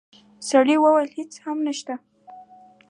[0.49, 1.93] سړی وویل: هیڅ هم نشته.